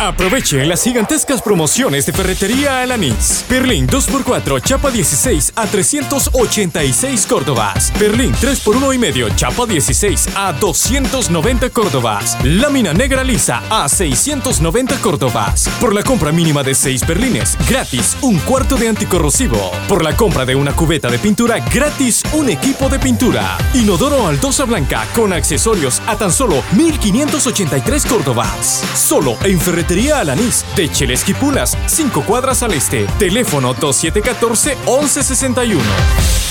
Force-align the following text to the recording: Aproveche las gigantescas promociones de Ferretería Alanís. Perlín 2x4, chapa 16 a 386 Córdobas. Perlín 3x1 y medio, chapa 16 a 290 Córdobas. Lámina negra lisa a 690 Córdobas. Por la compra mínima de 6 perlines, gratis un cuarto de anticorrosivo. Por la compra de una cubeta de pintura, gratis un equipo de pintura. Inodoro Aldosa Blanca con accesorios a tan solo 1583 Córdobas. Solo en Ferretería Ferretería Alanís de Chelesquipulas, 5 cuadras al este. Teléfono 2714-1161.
Aproveche 0.00 0.64
las 0.64 0.82
gigantescas 0.82 1.40
promociones 1.40 2.04
de 2.04 2.12
Ferretería 2.12 2.82
Alanís. 2.82 3.44
Perlín 3.48 3.86
2x4, 3.86 4.60
chapa 4.60 4.90
16 4.90 5.52
a 5.54 5.66
386 5.66 7.26
Córdobas. 7.26 7.92
Perlín 7.92 8.32
3x1 8.32 8.94
y 8.94 8.98
medio, 8.98 9.28
chapa 9.30 9.66
16 9.66 10.30
a 10.34 10.52
290 10.52 11.70
Córdobas. 11.70 12.36
Lámina 12.44 12.92
negra 12.92 13.22
lisa 13.22 13.62
a 13.70 13.88
690 13.88 14.96
Córdobas. 14.96 15.68
Por 15.80 15.94
la 15.94 16.02
compra 16.02 16.32
mínima 16.32 16.64
de 16.64 16.74
6 16.74 17.04
perlines, 17.04 17.56
gratis 17.68 18.16
un 18.20 18.38
cuarto 18.40 18.76
de 18.76 18.88
anticorrosivo. 18.88 19.70
Por 19.88 20.02
la 20.02 20.16
compra 20.16 20.44
de 20.44 20.56
una 20.56 20.74
cubeta 20.74 21.08
de 21.08 21.20
pintura, 21.20 21.60
gratis 21.72 22.24
un 22.32 22.50
equipo 22.50 22.88
de 22.88 22.98
pintura. 22.98 23.56
Inodoro 23.74 24.26
Aldosa 24.26 24.64
Blanca 24.64 25.06
con 25.14 25.32
accesorios 25.32 26.02
a 26.08 26.16
tan 26.16 26.32
solo 26.32 26.64
1583 26.72 28.06
Córdobas. 28.06 28.84
Solo 28.94 29.38
en 29.44 29.60
Ferretería 29.60 29.83
Ferretería 29.84 30.20
Alanís 30.20 30.64
de 30.76 30.90
Chelesquipulas, 30.90 31.76
5 31.86 32.24
cuadras 32.24 32.62
al 32.62 32.72
este. 32.72 33.06
Teléfono 33.18 33.74
2714-1161. 33.74 36.43